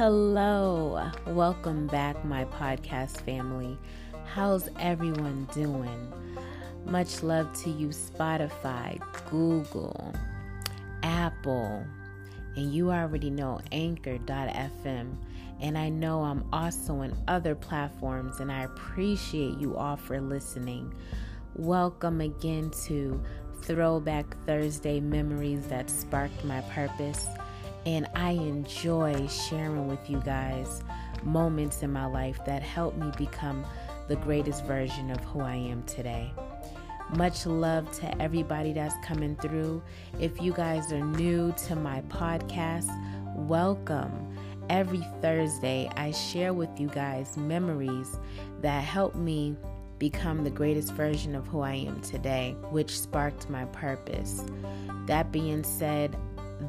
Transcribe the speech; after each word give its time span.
Hello, 0.00 1.10
welcome 1.26 1.86
back, 1.86 2.24
my 2.24 2.46
podcast 2.46 3.20
family. 3.20 3.76
How's 4.24 4.70
everyone 4.78 5.46
doing? 5.52 6.10
Much 6.86 7.22
love 7.22 7.52
to 7.64 7.68
you, 7.68 7.88
Spotify, 7.88 8.98
Google, 9.28 10.14
Apple, 11.02 11.84
and 12.56 12.72
you 12.72 12.90
already 12.90 13.28
know 13.28 13.60
Anchor.fm. 13.72 15.16
And 15.60 15.76
I 15.76 15.90
know 15.90 16.22
I'm 16.22 16.48
also 16.50 17.02
in 17.02 17.14
other 17.28 17.54
platforms, 17.54 18.40
and 18.40 18.50
I 18.50 18.62
appreciate 18.62 19.58
you 19.58 19.76
all 19.76 19.98
for 19.98 20.18
listening. 20.18 20.94
Welcome 21.56 22.22
again 22.22 22.70
to 22.86 23.22
Throwback 23.60 24.34
Thursday 24.46 24.98
Memories 24.98 25.66
that 25.66 25.90
sparked 25.90 26.42
my 26.42 26.62
purpose. 26.62 27.26
And 27.86 28.06
I 28.14 28.32
enjoy 28.32 29.26
sharing 29.26 29.88
with 29.88 30.10
you 30.10 30.20
guys 30.24 30.82
moments 31.22 31.82
in 31.82 31.92
my 31.92 32.06
life 32.06 32.44
that 32.44 32.62
helped 32.62 32.98
me 32.98 33.10
become 33.16 33.64
the 34.08 34.16
greatest 34.16 34.64
version 34.64 35.10
of 35.10 35.20
who 35.24 35.40
I 35.40 35.54
am 35.54 35.82
today. 35.84 36.32
Much 37.16 37.46
love 37.46 37.90
to 37.98 38.22
everybody 38.22 38.72
that's 38.72 38.94
coming 39.04 39.36
through. 39.36 39.82
If 40.18 40.40
you 40.40 40.52
guys 40.52 40.92
are 40.92 41.04
new 41.04 41.52
to 41.66 41.76
my 41.76 42.02
podcast, 42.02 42.88
welcome. 43.34 44.36
Every 44.68 45.04
Thursday, 45.20 45.90
I 45.96 46.12
share 46.12 46.52
with 46.52 46.78
you 46.78 46.88
guys 46.88 47.36
memories 47.36 48.16
that 48.60 48.84
help 48.84 49.16
me 49.16 49.56
become 49.98 50.44
the 50.44 50.50
greatest 50.50 50.92
version 50.92 51.34
of 51.34 51.46
who 51.48 51.60
I 51.60 51.74
am 51.74 52.00
today, 52.00 52.54
which 52.70 52.98
sparked 52.98 53.50
my 53.50 53.64
purpose. 53.66 54.44
That 55.06 55.32
being 55.32 55.64
said, 55.64 56.16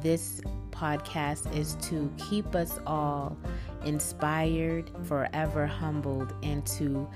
this 0.00 0.40
podcast 0.82 1.54
is 1.56 1.76
to 1.76 2.12
keep 2.18 2.56
us 2.56 2.80
all 2.88 3.36
inspired, 3.84 4.90
forever 5.04 5.64
humbled, 5.64 6.34
and 6.42 6.66
to 6.66 7.08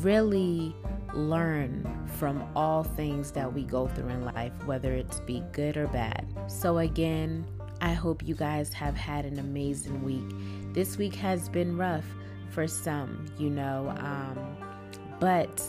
really 0.00 0.74
learn 1.14 1.86
from 2.18 2.44
all 2.56 2.82
things 2.82 3.30
that 3.30 3.52
we 3.52 3.62
go 3.62 3.86
through 3.86 4.08
in 4.08 4.24
life, 4.24 4.52
whether 4.64 4.92
it's 4.92 5.20
be 5.20 5.40
good 5.52 5.76
or 5.76 5.86
bad. 5.88 6.26
So, 6.48 6.78
again, 6.78 7.46
I 7.80 7.92
hope 7.92 8.26
you 8.26 8.34
guys 8.34 8.72
have 8.72 8.96
had 8.96 9.24
an 9.24 9.38
amazing 9.38 10.02
week. 10.02 10.74
This 10.74 10.98
week 10.98 11.14
has 11.14 11.48
been 11.48 11.76
rough 11.76 12.06
for 12.50 12.66
some, 12.66 13.26
you 13.38 13.50
know, 13.50 13.94
um, 13.98 14.56
but 15.20 15.62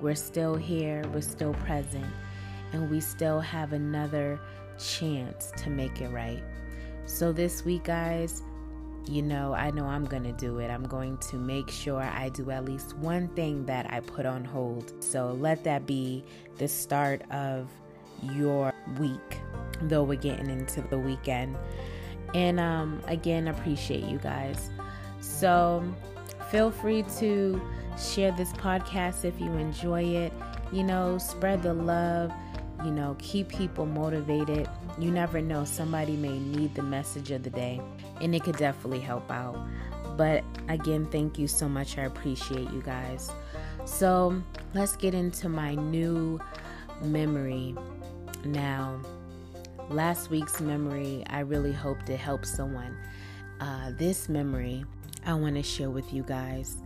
we're 0.00 0.16
still 0.16 0.56
here, 0.56 1.04
we're 1.14 1.20
still 1.20 1.54
present, 1.54 2.12
and 2.72 2.90
we 2.90 3.00
still 3.00 3.38
have 3.38 3.72
another 3.72 4.40
chance 4.76 5.52
to 5.58 5.70
make 5.70 6.00
it 6.00 6.08
right. 6.08 6.42
So, 7.10 7.32
this 7.32 7.64
week, 7.64 7.84
guys, 7.84 8.44
you 9.08 9.20
know, 9.20 9.52
I 9.52 9.72
know 9.72 9.84
I'm 9.84 10.04
going 10.04 10.22
to 10.22 10.32
do 10.32 10.58
it. 10.58 10.70
I'm 10.70 10.84
going 10.84 11.18
to 11.18 11.36
make 11.36 11.68
sure 11.68 12.00
I 12.00 12.28
do 12.28 12.50
at 12.52 12.64
least 12.64 12.96
one 12.98 13.26
thing 13.28 13.66
that 13.66 13.92
I 13.92 13.98
put 13.98 14.26
on 14.26 14.44
hold. 14.44 15.02
So 15.02 15.32
let 15.32 15.64
that 15.64 15.86
be 15.86 16.24
the 16.58 16.68
start 16.68 17.22
of 17.32 17.68
your 18.22 18.72
week, 18.98 19.38
though 19.82 20.04
we're 20.04 20.20
getting 20.20 20.48
into 20.48 20.82
the 20.82 20.98
weekend. 20.98 21.58
And 22.32 22.60
um, 22.60 23.02
again, 23.08 23.48
appreciate 23.48 24.04
you 24.04 24.18
guys. 24.18 24.70
So 25.20 25.82
feel 26.50 26.70
free 26.70 27.02
to 27.18 27.60
share 27.98 28.30
this 28.32 28.52
podcast 28.52 29.24
if 29.24 29.38
you 29.40 29.50
enjoy 29.54 30.04
it. 30.04 30.32
You 30.72 30.84
know, 30.84 31.18
spread 31.18 31.64
the 31.64 31.74
love 31.74 32.32
you 32.84 32.90
know, 32.90 33.16
keep 33.18 33.48
people 33.48 33.86
motivated. 33.86 34.68
You 34.98 35.10
never 35.10 35.40
know, 35.40 35.64
somebody 35.64 36.16
may 36.16 36.38
need 36.38 36.74
the 36.74 36.82
message 36.82 37.30
of 37.30 37.42
the 37.42 37.50
day, 37.50 37.80
and 38.20 38.34
it 38.34 38.42
could 38.44 38.56
definitely 38.56 39.00
help 39.00 39.30
out. 39.30 39.56
But 40.16 40.44
again, 40.68 41.06
thank 41.06 41.38
you 41.38 41.48
so 41.48 41.68
much. 41.68 41.96
I 41.96 42.02
appreciate 42.02 42.70
you 42.70 42.82
guys. 42.84 43.30
So 43.86 44.42
let's 44.74 44.96
get 44.96 45.14
into 45.14 45.48
my 45.48 45.74
new 45.74 46.40
memory 47.02 47.74
now. 48.44 49.00
Last 49.88 50.30
week's 50.30 50.60
memory, 50.60 51.24
I 51.28 51.40
really 51.40 51.72
hoped 51.72 52.10
it 52.10 52.18
helped 52.18 52.46
someone. 52.46 52.96
Uh, 53.60 53.92
this 53.96 54.28
memory 54.28 54.84
I 55.26 55.34
want 55.34 55.56
to 55.56 55.62
share 55.62 55.90
with 55.90 56.12
you 56.12 56.22
guys 56.22 56.76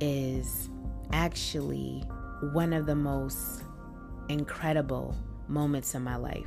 is 0.00 0.68
actually 1.12 2.04
one 2.52 2.72
of 2.72 2.86
the 2.86 2.94
most 2.94 3.62
incredible 4.28 5.16
moments 5.48 5.94
in 5.94 6.02
my 6.02 6.16
life. 6.16 6.46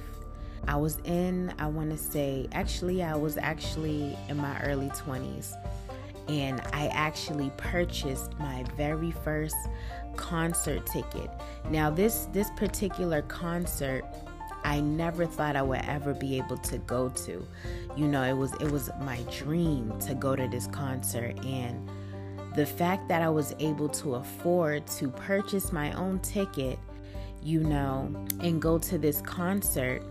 I 0.67 0.75
was 0.75 0.99
in, 1.05 1.53
I 1.59 1.67
want 1.67 1.91
to 1.91 1.97
say, 1.97 2.47
actually, 2.51 3.03
I 3.03 3.15
was 3.15 3.37
actually 3.37 4.17
in 4.29 4.37
my 4.37 4.61
early 4.61 4.89
20s, 4.89 5.53
and 6.27 6.61
I 6.73 6.87
actually 6.87 7.51
purchased 7.57 8.37
my 8.39 8.63
very 8.77 9.11
first 9.11 9.55
concert 10.15 10.85
ticket. 10.85 11.29
Now, 11.69 11.89
this 11.89 12.27
this 12.31 12.49
particular 12.51 13.21
concert, 13.23 14.05
I 14.63 14.81
never 14.81 15.25
thought 15.25 15.55
I 15.55 15.61
would 15.61 15.81
ever 15.85 16.13
be 16.13 16.37
able 16.37 16.57
to 16.57 16.77
go 16.79 17.09
to. 17.09 17.45
You 17.95 18.07
know, 18.07 18.23
it 18.23 18.37
was 18.37 18.53
it 18.61 18.71
was 18.71 18.89
my 19.01 19.21
dream 19.31 19.97
to 20.01 20.13
go 20.13 20.35
to 20.35 20.47
this 20.47 20.67
concert 20.67 21.43
and 21.45 21.89
the 22.55 22.65
fact 22.65 23.07
that 23.07 23.21
I 23.21 23.29
was 23.29 23.55
able 23.59 23.87
to 23.89 24.15
afford 24.15 24.85
to 24.87 25.09
purchase 25.09 25.71
my 25.71 25.93
own 25.93 26.19
ticket 26.19 26.77
you 27.43 27.61
know, 27.61 28.13
and 28.39 28.61
go 28.61 28.77
to 28.77 28.97
this 28.97 29.21
concert, 29.21 30.03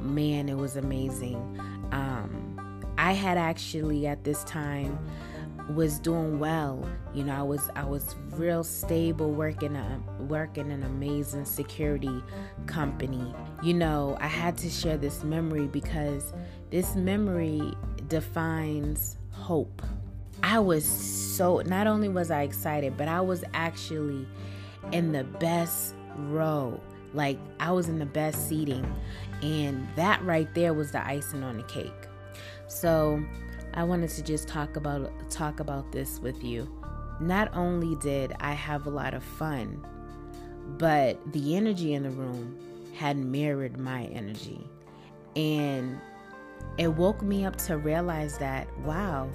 man, 0.00 0.48
it 0.48 0.56
was 0.56 0.76
amazing. 0.76 1.36
Um, 1.92 2.56
I 2.98 3.12
had 3.12 3.38
actually 3.38 4.06
at 4.06 4.24
this 4.24 4.44
time 4.44 4.98
was 5.74 5.98
doing 5.98 6.38
well. 6.38 6.88
You 7.14 7.24
know, 7.24 7.34
I 7.34 7.42
was 7.42 7.70
I 7.76 7.84
was 7.84 8.14
real 8.32 8.64
stable 8.64 9.32
working 9.32 9.76
a 9.76 10.00
working 10.20 10.70
an 10.70 10.82
amazing 10.82 11.44
security 11.44 12.22
company. 12.66 13.34
You 13.62 13.74
know, 13.74 14.16
I 14.20 14.26
had 14.26 14.56
to 14.58 14.70
share 14.70 14.96
this 14.96 15.22
memory 15.22 15.66
because 15.66 16.32
this 16.70 16.94
memory 16.94 17.72
defines 18.08 19.16
hope. 19.30 19.82
I 20.42 20.58
was 20.58 20.84
so 20.84 21.58
not 21.60 21.86
only 21.86 22.08
was 22.08 22.30
I 22.30 22.42
excited, 22.42 22.96
but 22.96 23.08
I 23.08 23.20
was 23.20 23.44
actually 23.54 24.26
in 24.92 25.12
the 25.12 25.24
best 25.24 25.94
row. 26.16 26.80
Like 27.12 27.38
I 27.58 27.72
was 27.72 27.88
in 27.88 27.98
the 27.98 28.06
best 28.06 28.48
seating, 28.48 28.86
and 29.42 29.86
that 29.96 30.22
right 30.24 30.52
there 30.54 30.74
was 30.74 30.92
the 30.92 31.04
icing 31.04 31.42
on 31.42 31.56
the 31.56 31.62
cake. 31.64 31.92
So 32.68 33.22
I 33.74 33.84
wanted 33.84 34.10
to 34.10 34.22
just 34.22 34.48
talk 34.48 34.76
about 34.76 35.10
talk 35.30 35.60
about 35.60 35.92
this 35.92 36.20
with 36.20 36.42
you. 36.42 36.68
Not 37.20 37.54
only 37.54 37.96
did 37.96 38.32
I 38.40 38.52
have 38.52 38.86
a 38.86 38.90
lot 38.90 39.12
of 39.14 39.22
fun, 39.22 39.84
but 40.78 41.18
the 41.32 41.56
energy 41.56 41.94
in 41.94 42.02
the 42.02 42.10
room 42.10 42.56
had 42.94 43.16
mirrored 43.16 43.78
my 43.78 44.04
energy. 44.06 44.66
And 45.36 45.98
it 46.78 46.88
woke 46.88 47.22
me 47.22 47.44
up 47.44 47.56
to 47.56 47.76
realize 47.76 48.38
that, 48.38 48.66
wow, 48.80 49.28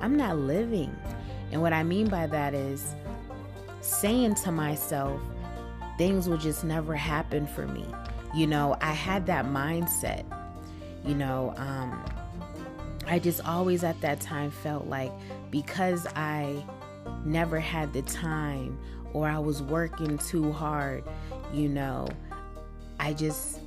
I'm 0.00 0.16
not 0.16 0.36
living. 0.36 0.94
And 1.50 1.60
what 1.60 1.72
I 1.72 1.82
mean 1.82 2.08
by 2.08 2.26
that 2.26 2.54
is 2.54 2.94
saying 3.80 4.36
to 4.36 4.52
myself, 4.52 5.20
things 6.02 6.28
will 6.28 6.36
just 6.36 6.64
never 6.64 6.96
happen 6.96 7.46
for 7.46 7.64
me. 7.64 7.86
You 8.34 8.48
know, 8.48 8.76
I 8.80 8.90
had 8.90 9.24
that 9.26 9.44
mindset. 9.44 10.24
You 11.06 11.14
know, 11.14 11.54
um, 11.56 12.04
I 13.06 13.20
just 13.20 13.40
always 13.46 13.84
at 13.84 14.00
that 14.00 14.20
time 14.20 14.50
felt 14.50 14.88
like 14.88 15.12
because 15.52 16.08
I 16.16 16.66
never 17.24 17.60
had 17.60 17.92
the 17.92 18.02
time 18.02 18.80
or 19.12 19.28
I 19.28 19.38
was 19.38 19.62
working 19.62 20.18
too 20.18 20.50
hard, 20.50 21.04
you 21.54 21.68
know, 21.68 22.08
I 22.98 23.12
just 23.12 23.60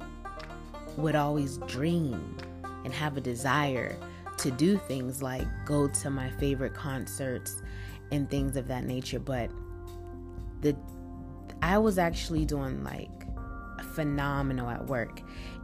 would 0.97 1.15
always 1.15 1.55
dream 1.59 2.35
and 2.83 2.93
have 2.93 3.15
a 3.15 3.21
desire 3.21 3.95
to 4.39 4.51
do 4.51 4.77
things 4.89 5.21
like 5.21 5.47
go 5.63 5.87
to 5.87 6.09
my 6.09 6.29
favorite 6.31 6.73
concerts 6.73 7.61
and 8.11 8.29
things 8.29 8.57
of 8.57 8.67
that 8.67 8.83
nature. 8.83 9.19
But 9.21 9.49
the 10.59 10.75
I 11.61 11.77
was 11.77 11.97
actually 11.97 12.45
doing 12.45 12.83
like 12.83 13.09
phenomenal 13.93 14.69
at 14.69 14.85
work. 14.85 15.21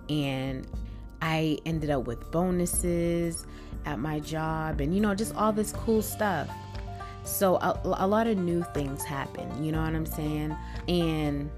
And 0.09 0.67
I 1.21 1.57
ended 1.65 1.89
up 1.89 2.07
with 2.07 2.31
bonuses 2.31 3.45
at 3.85 3.99
my 3.99 4.19
job 4.19 4.81
and, 4.81 4.93
you 4.93 5.01
know, 5.01 5.13
just 5.13 5.35
all 5.35 5.53
this 5.53 5.71
cool 5.71 6.01
stuff. 6.01 6.49
So 7.23 7.55
a, 7.57 7.79
a 7.83 8.07
lot 8.07 8.27
of 8.27 8.37
new 8.37 8.63
things 8.73 9.03
happen, 9.03 9.63
you 9.63 9.71
know 9.71 9.81
what 9.81 9.93
I'm 9.93 10.07
saying? 10.07 10.55
And 10.87 11.51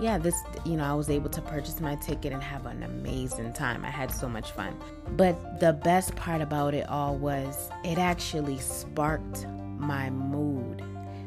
yeah, 0.00 0.18
this, 0.18 0.36
you 0.64 0.76
know, 0.76 0.84
I 0.84 0.94
was 0.94 1.10
able 1.10 1.30
to 1.30 1.40
purchase 1.40 1.80
my 1.80 1.96
ticket 1.96 2.32
and 2.32 2.42
have 2.42 2.66
an 2.66 2.82
amazing 2.84 3.52
time. 3.52 3.84
I 3.84 3.90
had 3.90 4.12
so 4.12 4.28
much 4.28 4.52
fun. 4.52 4.76
But 5.16 5.60
the 5.60 5.72
best 5.72 6.14
part 6.14 6.40
about 6.40 6.74
it 6.74 6.88
all 6.88 7.16
was 7.16 7.68
it 7.84 7.98
actually 7.98 8.58
sparked 8.58 9.46
my 9.76 10.08
mood 10.10 10.53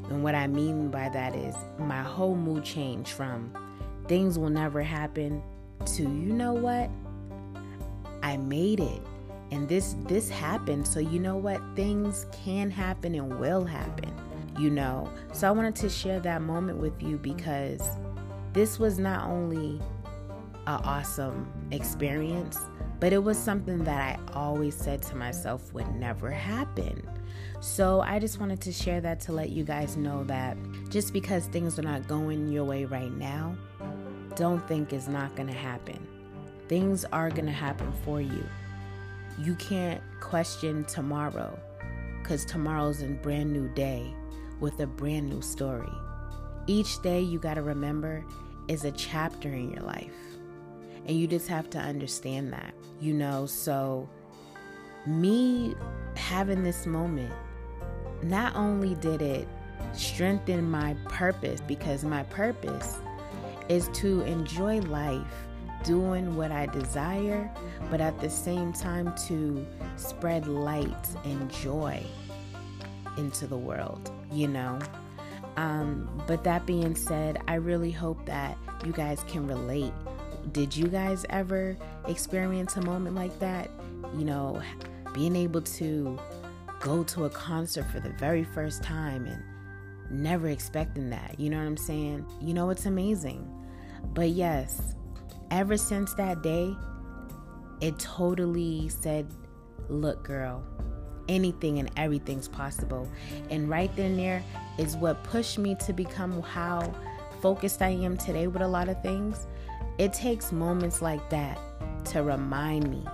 and 0.09 0.23
what 0.23 0.35
I 0.35 0.47
mean 0.47 0.89
by 0.89 1.09
that 1.09 1.35
is 1.35 1.55
my 1.77 2.01
whole 2.01 2.35
mood 2.35 2.63
changed 2.63 3.11
from 3.11 3.51
things 4.07 4.39
will 4.39 4.49
never 4.49 4.81
happen 4.81 5.41
to 5.85 6.03
you 6.03 6.33
know 6.33 6.53
what? 6.53 6.89
I 8.23 8.37
made 8.37 8.79
it. 8.79 9.01
and 9.51 9.69
this 9.69 9.95
this 10.07 10.29
happened 10.29 10.85
so 10.85 10.99
you 10.99 11.19
know 11.19 11.37
what 11.37 11.61
things 11.75 12.25
can 12.31 12.69
happen 12.69 13.15
and 13.15 13.39
will 13.39 13.63
happen 13.63 14.11
you 14.57 14.69
know 14.69 15.09
so 15.31 15.47
i 15.47 15.51
wanted 15.51 15.75
to 15.75 15.89
share 15.89 16.19
that 16.19 16.41
moment 16.41 16.77
with 16.77 17.01
you 17.01 17.17
because 17.17 17.81
this 18.53 18.77
was 18.77 18.99
not 18.99 19.25
only 19.29 19.79
an 20.67 20.81
awesome 20.83 21.47
experience 21.71 22.59
but 22.99 23.13
it 23.13 23.23
was 23.23 23.37
something 23.37 23.83
that 23.83 24.19
i 24.19 24.33
always 24.33 24.75
said 24.75 25.01
to 25.01 25.15
myself 25.15 25.73
would 25.73 25.87
never 25.95 26.29
happen 26.29 27.01
so 27.59 28.01
i 28.01 28.19
just 28.19 28.39
wanted 28.39 28.61
to 28.61 28.71
share 28.71 29.01
that 29.01 29.19
to 29.19 29.31
let 29.31 29.49
you 29.49 29.63
guys 29.63 29.97
know 29.97 30.23
that 30.23 30.57
just 30.89 31.13
because 31.13 31.47
things 31.47 31.77
are 31.77 31.83
not 31.83 32.07
going 32.07 32.47
your 32.47 32.63
way 32.63 32.85
right 32.85 33.11
now 33.13 33.55
don't 34.35 34.65
think 34.67 34.93
it's 34.93 35.07
not 35.07 35.35
going 35.35 35.47
to 35.47 35.53
happen 35.53 36.07
things 36.67 37.05
are 37.05 37.29
going 37.29 37.45
to 37.45 37.51
happen 37.51 37.91
for 38.03 38.21
you 38.21 38.43
you 39.39 39.55
can't 39.55 40.01
question 40.19 40.83
tomorrow 40.85 41.57
because 42.27 42.43
tomorrow's 42.43 43.01
a 43.01 43.07
brand 43.07 43.53
new 43.53 43.69
day 43.69 44.13
with 44.59 44.79
a 44.79 44.87
brand 44.87 45.29
new 45.29 45.41
story. 45.41 45.93
Each 46.67 47.01
day 47.01 47.21
you 47.21 47.39
got 47.39 47.53
to 47.53 47.61
remember 47.61 48.25
is 48.67 48.83
a 48.83 48.91
chapter 48.91 49.47
in 49.47 49.71
your 49.71 49.83
life. 49.83 50.11
And 51.05 51.17
you 51.17 51.25
just 51.25 51.47
have 51.47 51.69
to 51.69 51.79
understand 51.79 52.51
that, 52.51 52.73
you 52.99 53.13
know. 53.13 53.45
So, 53.45 54.09
me 55.05 55.73
having 56.15 56.63
this 56.63 56.85
moment, 56.85 57.33
not 58.23 58.55
only 58.55 58.95
did 58.95 59.21
it 59.21 59.47
strengthen 59.93 60.69
my 60.69 60.95
purpose, 61.05 61.61
because 61.61 62.03
my 62.03 62.23
purpose 62.23 62.97
is 63.69 63.89
to 63.89 64.21
enjoy 64.21 64.79
life 64.81 65.25
doing 65.83 66.35
what 66.35 66.51
I 66.51 66.65
desire, 66.67 67.49
but 67.89 68.01
at 68.01 68.19
the 68.19 68.29
same 68.29 68.73
time 68.73 69.13
to 69.27 69.65
spread 69.95 70.47
light 70.47 71.07
and 71.23 71.49
joy 71.51 72.03
into 73.17 73.47
the 73.47 73.57
world, 73.57 74.11
you 74.31 74.47
know? 74.47 74.79
Um, 75.55 76.09
but 76.27 76.43
that 76.43 76.65
being 76.65 76.95
said, 76.95 77.41
I 77.47 77.55
really 77.55 77.91
hope 77.91 78.25
that 78.25 78.57
you 78.85 78.91
guys 78.91 79.23
can 79.27 79.47
relate. 79.47 79.93
Did 80.51 80.75
you 80.75 80.87
guys 80.87 81.25
ever 81.29 81.75
experience 82.07 82.77
a 82.77 82.81
moment 82.81 83.15
like 83.15 83.37
that? 83.39 83.69
You 84.17 84.25
know, 84.25 84.61
being 85.13 85.35
able 85.35 85.61
to 85.61 86.19
go 86.79 87.03
to 87.03 87.25
a 87.25 87.29
concert 87.29 87.85
for 87.91 87.99
the 87.99 88.09
very 88.11 88.43
first 88.43 88.83
time 88.83 89.25
and 89.25 89.43
never 90.09 90.47
expecting 90.47 91.09
that. 91.09 91.39
You 91.39 91.49
know 91.49 91.57
what 91.57 91.65
I'm 91.65 91.77
saying? 91.77 92.25
You 92.41 92.53
know, 92.53 92.69
it's 92.69 92.85
amazing. 92.85 93.47
But 94.13 94.29
yes, 94.29 94.95
ever 95.51 95.77
since 95.77 96.13
that 96.15 96.41
day, 96.43 96.75
it 97.81 97.97
totally 97.99 98.89
said, 98.89 99.27
Look, 99.89 100.23
girl, 100.23 100.63
anything 101.29 101.79
and 101.79 101.89
everything's 101.95 102.47
possible. 102.47 103.09
And 103.49 103.69
right 103.69 103.93
then 103.95 104.17
there 104.17 104.43
is 104.77 104.97
what 104.97 105.23
pushed 105.23 105.57
me 105.57 105.75
to 105.85 105.93
become 105.93 106.41
how 106.41 106.93
focused 107.41 107.81
I 107.81 107.89
am 107.89 108.17
today 108.17 108.47
with 108.47 108.61
a 108.61 108.67
lot 108.67 108.89
of 108.89 109.01
things. 109.01 109.47
It 109.97 110.13
takes 110.13 110.51
moments 110.51 111.01
like 111.01 111.29
that 111.29 111.59
to 112.05 112.23
remind 112.23 112.89
me 112.89 113.05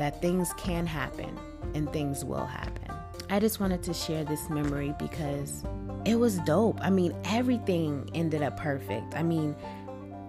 that 0.00 0.22
things 0.22 0.54
can 0.54 0.86
happen 0.86 1.38
and 1.74 1.92
things 1.92 2.24
will 2.24 2.46
happen. 2.46 2.90
I 3.28 3.38
just 3.38 3.60
wanted 3.60 3.82
to 3.82 3.92
share 3.92 4.24
this 4.24 4.48
memory 4.48 4.94
because 4.98 5.62
it 6.06 6.14
was 6.14 6.38
dope. 6.38 6.78
I 6.80 6.88
mean, 6.88 7.14
everything 7.24 8.08
ended 8.14 8.42
up 8.42 8.56
perfect. 8.56 9.14
I 9.14 9.22
mean, 9.22 9.54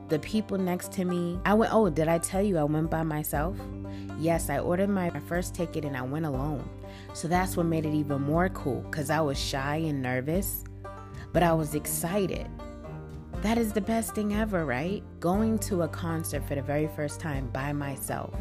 the 0.09 0.19
people 0.19 0.57
next 0.57 0.91
to 0.91 1.05
me. 1.05 1.39
I 1.45 1.53
went, 1.53 1.73
oh, 1.73 1.89
did 1.89 2.09
I 2.09 2.17
tell 2.17 2.41
you 2.41 2.57
I 2.57 2.65
went 2.65 2.91
by 2.91 3.03
myself? 3.03 3.55
Yes, 4.19 4.49
I 4.49 4.59
ordered 4.59 4.89
my 4.89 5.09
first 5.21 5.55
ticket 5.55 5.85
and 5.85 5.95
I 5.95 6.01
went 6.01 6.25
alone. 6.25 6.69
So 7.13 7.29
that's 7.29 7.55
what 7.55 7.65
made 7.65 7.85
it 7.85 7.93
even 7.93 8.23
more 8.23 8.49
cool 8.49 8.81
because 8.81 9.09
I 9.09 9.21
was 9.21 9.39
shy 9.39 9.77
and 9.77 10.01
nervous, 10.01 10.65
but 11.31 11.43
I 11.43 11.53
was 11.53 11.75
excited. 11.75 12.45
That 13.41 13.57
is 13.57 13.73
the 13.73 13.81
best 13.81 14.13
thing 14.13 14.35
ever, 14.35 14.65
right? 14.65 15.01
Going 15.19 15.57
to 15.59 15.81
a 15.81 15.87
concert 15.87 16.47
for 16.47 16.53
the 16.53 16.61
very 16.61 16.87
first 16.95 17.19
time 17.19 17.47
by 17.47 17.73
myself, 17.73 18.35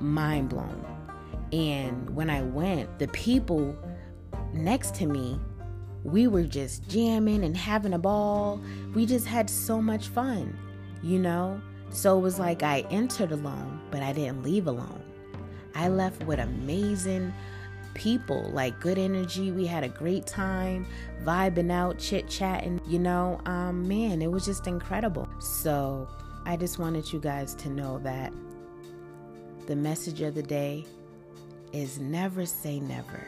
mind 0.00 0.48
blown. 0.48 0.84
And 1.52 2.14
when 2.14 2.30
I 2.30 2.42
went, 2.42 2.98
the 2.98 3.08
people 3.08 3.76
next 4.52 4.94
to 4.96 5.06
me, 5.06 5.38
we 6.04 6.26
were 6.26 6.44
just 6.44 6.88
jamming 6.88 7.44
and 7.44 7.56
having 7.56 7.92
a 7.92 7.98
ball. 7.98 8.60
We 8.94 9.06
just 9.06 9.26
had 9.26 9.50
so 9.50 9.82
much 9.82 10.08
fun 10.08 10.56
you 11.02 11.18
know? 11.18 11.60
So 11.90 12.18
it 12.18 12.20
was 12.20 12.38
like 12.38 12.62
I 12.62 12.80
entered 12.90 13.32
alone, 13.32 13.80
but 13.90 14.02
I 14.02 14.12
didn't 14.12 14.42
leave 14.42 14.66
alone. 14.66 15.02
I 15.74 15.88
left 15.88 16.22
with 16.24 16.38
amazing 16.38 17.32
people, 17.94 18.50
like 18.52 18.78
good 18.80 18.98
energy. 18.98 19.50
We 19.50 19.66
had 19.66 19.82
a 19.82 19.88
great 19.88 20.26
time, 20.26 20.86
vibing 21.24 21.72
out, 21.72 21.98
chit 21.98 22.28
chatting. 22.28 22.80
You 22.86 23.00
know, 23.00 23.40
um, 23.46 23.86
man, 23.88 24.22
it 24.22 24.30
was 24.30 24.44
just 24.44 24.66
incredible. 24.66 25.28
So 25.40 26.08
I 26.44 26.56
just 26.56 26.78
wanted 26.78 27.12
you 27.12 27.18
guys 27.18 27.54
to 27.56 27.68
know 27.68 27.98
that 28.00 28.32
the 29.70 29.76
message 29.76 30.20
of 30.20 30.34
the 30.34 30.42
day 30.42 30.84
is 31.72 32.00
never 32.00 32.44
say 32.44 32.80
never. 32.80 33.24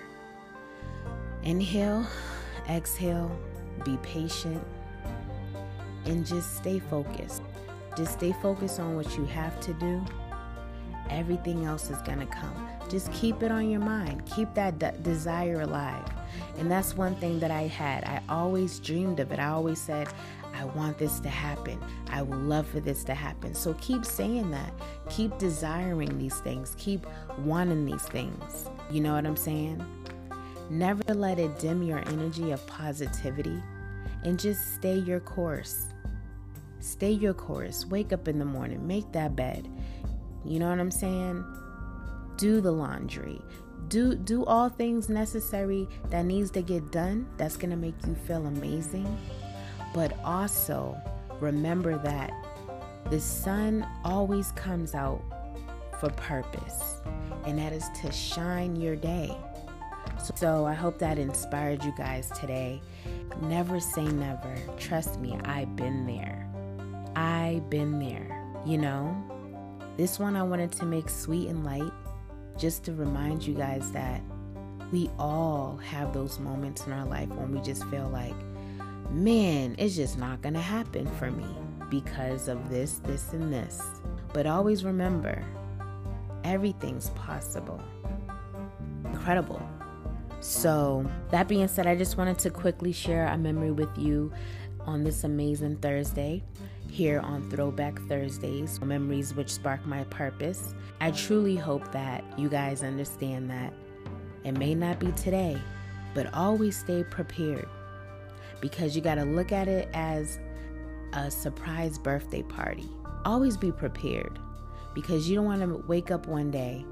Inhale, 1.45 2.05
exhale, 2.69 3.31
be 3.85 3.97
patient, 3.99 4.61
and 6.05 6.27
just 6.27 6.57
stay 6.57 6.81
focused. 6.81 7.43
Just 7.97 8.15
stay 8.15 8.35
focused 8.43 8.81
on 8.81 8.97
what 8.97 9.17
you 9.17 9.25
have 9.27 9.61
to 9.61 9.73
do. 9.75 10.05
Everything 11.11 11.65
else 11.65 11.91
is 11.91 12.03
going 12.03 12.19
to 12.19 12.27
come. 12.27 12.69
Just 12.89 13.13
keep 13.13 13.41
it 13.45 13.53
on 13.53 13.71
your 13.71 13.79
mind. 13.81 14.27
Keep 14.27 14.53
that 14.55 14.81
de- 14.81 14.99
desire 14.99 15.61
alive. 15.61 16.11
And 16.59 16.71
that's 16.71 16.97
one 16.97 17.15
thing 17.17 17.41
that 17.41 17.51
I 17.51 17.63
had. 17.63 18.05
I 18.05 18.21
always 18.29 18.79
dreamed 18.79 19.21
of 19.21 19.33
it. 19.33 19.39
I 19.39 19.49
always 19.49 19.81
said, 19.81 20.09
I 20.55 20.65
want 20.65 20.99
this 20.99 21.19
to 21.21 21.29
happen. 21.29 21.79
I 22.11 22.23
would 22.23 22.39
love 22.41 22.67
for 22.67 22.81
this 22.81 23.05
to 23.05 23.15
happen. 23.15 23.55
So 23.55 23.75
keep 23.75 24.05
saying 24.05 24.51
that. 24.51 24.73
Keep 25.09 25.39
desiring 25.39 26.19
these 26.19 26.39
things. 26.41 26.75
Keep 26.79 27.07
wanting 27.39 27.87
these 27.87 28.03
things. 28.03 28.69
You 28.91 29.01
know 29.01 29.15
what 29.15 29.27
I'm 29.27 29.37
saying? 29.37 29.85
Never 30.71 31.15
let 31.15 31.39
it 31.39 31.59
dim 31.59 31.83
your 31.83 32.07
energy 32.09 32.51
of 32.51 32.67
positivity 32.67 33.63
and 34.25 34.39
just 34.39 34.75
stay 34.75 34.97
your 34.97 35.21
course. 35.21 35.87
Stay 36.81 37.13
your 37.13 37.35
course. 37.35 37.87
Wake 37.87 38.13
up 38.13 38.29
in 38.29 38.39
the 38.39 38.45
morning. 38.45 38.87
Make 38.87 39.11
that 39.13 39.37
bed. 39.37 39.69
You 40.45 40.59
know 40.59 40.69
what 40.69 40.81
I'm 40.81 40.91
saying? 40.91 41.45
Do 42.37 42.61
the 42.61 42.73
laundry. 42.73 43.41
Do 43.89 44.15
do 44.15 44.45
all 44.45 44.69
things 44.69 45.09
necessary 45.09 45.89
that 46.11 46.25
needs 46.25 46.51
to 46.53 46.63
get 46.63 46.91
done. 46.91 47.27
That's 47.37 47.57
going 47.57 47.71
to 47.71 47.77
make 47.77 47.95
you 48.07 48.15
feel 48.15 48.47
amazing. 48.47 49.19
But 49.95 50.19
also 50.25 50.97
remember 51.41 51.99
that 51.99 52.33
the 53.11 53.21
sun 53.21 53.87
always 54.05 54.53
comes 54.53 54.95
out 54.95 55.23
for 56.01 56.11
purpose, 56.11 57.03
and 57.45 57.59
that 57.59 57.73
is 57.73 57.89
to 58.01 58.11
shine 58.11 58.77
your 58.77 58.97
day. 58.97 59.37
So, 60.37 60.67
I 60.67 60.75
hope 60.75 60.99
that 60.99 61.19
inspired 61.19 61.85
you 61.85 61.93
guys 61.97 62.31
today. 62.39 62.81
Never 63.43 63.81
say 63.81 64.05
never. 64.05 64.55
Trust 64.79 65.21
me, 65.21 65.39
I've 65.45 65.75
been 65.75 66.07
there. 66.07 66.49
I've 67.17 67.69
been 67.69 67.99
there, 67.99 68.45
you 68.65 68.79
know? 68.79 69.17
This 69.97 70.19
one 70.19 70.37
I 70.37 70.43
wanted 70.43 70.73
to 70.73 70.85
make 70.85 71.09
sweet 71.09 71.49
and 71.49 71.65
light 71.65 71.93
just 72.63 72.85
to 72.85 72.93
remind 72.93 73.45
you 73.45 73.55
guys 73.55 73.91
that 73.91 74.21
we 74.93 75.11
all 75.19 75.77
have 75.79 76.15
those 76.15 76.39
moments 76.39 76.87
in 76.87 76.93
our 76.93 77.05
life 77.05 77.29
when 77.31 77.51
we 77.51 77.61
just 77.61 77.85
feel 77.87 78.09
like, 78.11 78.37
man, 79.11 79.75
it's 79.79 79.97
just 79.97 80.17
not 80.17 80.41
going 80.43 80.55
to 80.55 80.61
happen 80.61 81.05
for 81.19 81.29
me 81.33 81.57
because 81.91 82.47
of 82.47 82.71
this, 82.71 83.01
this, 83.01 83.33
and 83.33 83.53
this. 83.53 83.83
But 84.33 84.47
always 84.47 84.85
remember, 84.85 85.45
everything's 86.45 87.11
possible. 87.11 87.83
Incredible. 89.07 89.61
So, 90.39 91.05
that 91.33 91.49
being 91.49 91.67
said, 91.67 91.89
I 91.89 91.97
just 91.97 92.17
wanted 92.17 92.39
to 92.39 92.51
quickly 92.51 92.93
share 92.93 93.27
a 93.27 93.37
memory 93.37 93.73
with 93.73 93.99
you 93.99 94.33
on 94.87 95.03
this 95.03 95.25
amazing 95.25 95.79
Thursday 95.79 96.45
here 96.89 97.21
on 97.21 97.49
Throwback 97.51 98.01
Thursdays, 98.09 98.81
memories 98.81 99.35
which 99.35 99.51
spark 99.51 99.85
my 99.87 100.05
purpose. 100.05 100.75
I 101.01 101.11
truly 101.11 101.57
hope 101.57 101.91
that 101.93 102.25
you 102.39 102.49
guys 102.49 102.83
understand 102.83 103.51
that 103.51 103.73
it 104.45 104.53
may 104.53 104.75
not 104.75 104.99
be 104.99 105.13
today, 105.13 105.59
but 106.15 106.33
always 106.35 106.77
stay 106.77 107.05
prepared 107.05 107.69
because 108.61 108.95
you 108.95 109.03
got 109.03 109.17
to 109.17 109.25
look 109.25 109.53
at 109.53 109.69
it 109.69 109.89
as 109.95 110.39
a 111.13 111.31
surprise 111.31 111.99
birthday 111.99 112.43
party. 112.43 112.89
Always 113.25 113.57
be 113.57 113.73
prepared 113.73 114.39
because 114.95 115.29
you 115.29 115.37
don't 115.37 115.45
want 115.45 115.63
to 115.63 115.85
wake 115.87 116.11
up 116.11 116.27
one 116.27 116.51
day 116.51 116.85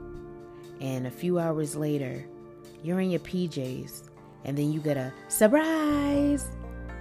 and 0.80 1.06
a 1.06 1.10
few 1.10 1.38
hours 1.38 1.76
later 1.76 2.24
you're 2.82 3.00
in 3.00 3.10
your 3.10 3.20
PJs 3.20 4.08
and 4.44 4.56
then 4.56 4.72
you 4.72 4.80
get 4.80 4.96
a 4.96 5.12
surprise, 5.28 6.46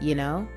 you 0.01 0.15
know? 0.15 0.47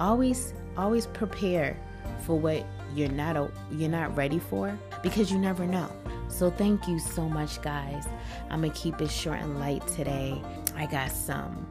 Always 0.00 0.54
always 0.76 1.06
prepare 1.06 1.76
for 2.20 2.38
what 2.38 2.64
you're 2.94 3.08
not 3.08 3.50
you're 3.70 3.88
not 3.88 4.16
ready 4.16 4.38
for 4.38 4.78
because 5.02 5.30
you 5.30 5.38
never 5.38 5.66
know. 5.66 5.90
So 6.28 6.50
thank 6.50 6.88
you 6.88 6.98
so 6.98 7.28
much, 7.28 7.60
guys. 7.62 8.06
I'm 8.50 8.60
going 8.62 8.72
to 8.72 8.78
keep 8.78 9.00
it 9.00 9.10
short 9.10 9.40
and 9.40 9.58
light 9.58 9.86
today. 9.88 10.40
I 10.76 10.86
got 10.86 11.10
some 11.10 11.66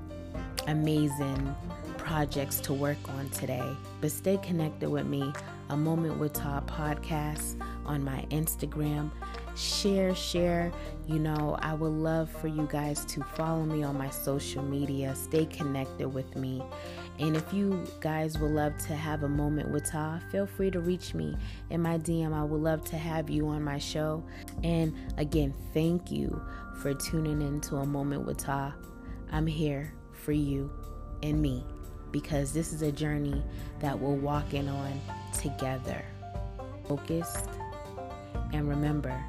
amazing 0.67 1.55
projects 1.97 2.59
to 2.61 2.73
work 2.73 2.97
on 3.09 3.29
today. 3.29 3.75
But 4.01 4.11
stay 4.11 4.37
connected 4.37 4.89
with 4.89 5.05
me, 5.05 5.33
A 5.69 5.77
Moment 5.77 6.19
with 6.19 6.33
Tah 6.33 6.61
podcast 6.61 7.59
on 7.85 8.03
my 8.03 8.25
Instagram. 8.29 9.11
Share, 9.55 10.15
share. 10.15 10.71
You 11.07 11.19
know, 11.19 11.57
I 11.61 11.73
would 11.73 11.91
love 11.91 12.29
for 12.29 12.47
you 12.47 12.67
guys 12.71 13.05
to 13.05 13.23
follow 13.35 13.63
me 13.63 13.83
on 13.83 13.97
my 13.97 14.09
social 14.09 14.63
media. 14.63 15.13
Stay 15.15 15.45
connected 15.45 16.07
with 16.07 16.35
me. 16.35 16.63
And 17.19 17.35
if 17.35 17.53
you 17.53 17.85
guys 17.99 18.39
would 18.39 18.51
love 18.51 18.77
to 18.87 18.95
have 18.95 19.23
a 19.23 19.29
moment 19.29 19.69
with 19.69 19.85
Tah, 19.85 20.19
feel 20.31 20.47
free 20.47 20.71
to 20.71 20.79
reach 20.79 21.13
me 21.13 21.35
in 21.69 21.81
my 21.81 21.97
DM. 21.97 22.33
I 22.33 22.43
would 22.43 22.61
love 22.61 22.83
to 22.85 22.97
have 22.97 23.29
you 23.29 23.47
on 23.47 23.63
my 23.63 23.77
show. 23.77 24.23
And 24.63 24.95
again, 25.17 25.53
thank 25.73 26.11
you 26.11 26.41
for 26.81 26.93
tuning 26.93 27.41
in 27.41 27.61
to 27.61 27.77
a 27.77 27.85
moment 27.85 28.25
with 28.25 28.37
Tah. 28.37 28.71
I'm 29.31 29.45
here 29.45 29.93
for 30.13 30.31
you 30.31 30.71
and 31.23 31.41
me 31.41 31.63
because 32.11 32.53
this 32.53 32.73
is 32.73 32.81
a 32.81 32.91
journey 32.91 33.43
that 33.79 33.97
we're 33.97 34.13
walking 34.13 34.67
on 34.67 34.99
together. 35.33 36.03
Focused 36.87 37.47
and 38.53 38.67
remember 38.67 39.23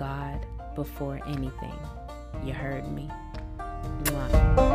God 0.00 0.46
before 0.74 1.20
anything. 1.26 1.78
You 2.42 2.54
heard 2.54 2.90
me. 2.90 3.10
Mwah. 4.04 4.69